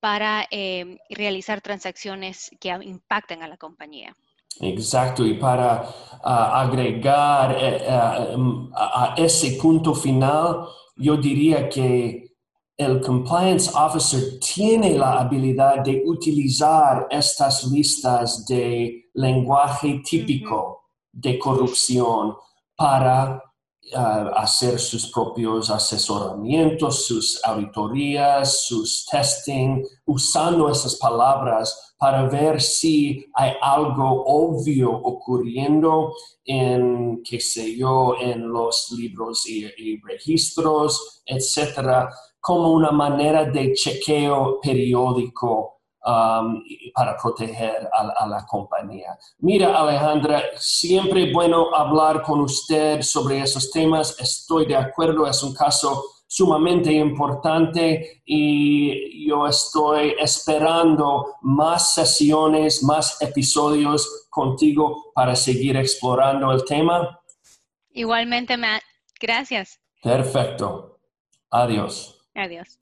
para 0.00 0.46
eh, 0.50 0.98
realizar 1.10 1.60
transacciones 1.60 2.50
que 2.60 2.68
impacten 2.68 3.42
a 3.42 3.48
la 3.48 3.56
compañía. 3.56 4.14
Exacto, 4.60 5.26
y 5.26 5.34
para 5.34 5.84
ah, 6.22 6.62
agregar 6.62 7.56
eh, 7.58 7.86
a 7.88 9.14
ese 9.18 9.58
punto 9.60 9.94
final, 9.94 10.66
yo 10.96 11.16
diría 11.16 11.68
que 11.68 12.26
el 12.76 13.00
compliance 13.00 13.70
officer 13.74 14.38
tiene 14.38 14.98
la 14.98 15.20
habilidad 15.20 15.82
de 15.82 16.02
utilizar 16.04 17.06
estas 17.10 17.64
listas 17.64 18.44
de 18.46 19.06
lenguaje 19.14 20.02
típico 20.04 20.82
de 21.12 21.38
corrupción 21.38 22.34
para 22.76 23.42
hacer 23.94 24.78
sus 24.78 25.10
propios 25.10 25.70
asesoramientos, 25.70 27.06
sus 27.06 27.40
auditorías, 27.44 28.66
sus 28.66 29.06
testing, 29.06 29.82
usando 30.04 30.68
esas 30.68 30.96
palabras 30.96 31.94
para 31.98 32.28
ver 32.28 32.60
si 32.60 33.24
hay 33.34 33.52
algo 33.60 34.24
obvio 34.26 34.90
ocurriendo 34.90 36.12
en, 36.44 37.22
qué 37.22 37.40
sé 37.40 37.76
yo, 37.76 38.16
en 38.20 38.48
los 38.48 38.90
libros 38.96 39.48
y, 39.48 40.00
registros, 40.02 41.22
etcétera, 41.24 42.10
como 42.40 42.72
una 42.72 42.90
manera 42.90 43.44
de 43.44 43.72
chequeo 43.72 44.60
periódico 44.60 45.75
um, 46.06 46.62
para 46.94 47.16
proteger 47.16 47.88
a, 47.92 48.26
la 48.26 48.46
compañía. 48.46 49.18
Mira, 49.38 49.78
Alejandra, 49.78 50.42
siempre 50.56 51.32
bueno 51.32 51.74
hablar 51.74 52.22
con 52.22 52.40
usted 52.40 53.02
sobre 53.02 53.40
esos 53.40 53.70
temas. 53.70 54.16
Estoy 54.20 54.66
de 54.66 54.76
acuerdo, 54.76 55.26
es 55.26 55.42
un 55.42 55.54
caso 55.54 56.04
sumamente 56.28 56.92
importante 56.92 58.22
y 58.24 59.28
yo 59.28 59.46
estoy 59.46 60.14
esperando 60.18 61.36
más 61.42 61.94
sesiones, 61.94 62.82
más 62.82 63.20
episodios 63.22 64.26
contigo 64.30 65.12
para 65.14 65.36
seguir 65.36 65.76
explorando 65.76 66.50
el 66.52 66.64
tema. 66.64 67.20
Igualmente, 67.90 68.56
Matt. 68.56 68.82
Gracias. 69.20 69.80
Perfecto. 70.02 70.98
Adiós. 71.50 72.18
Adiós. 72.34 72.76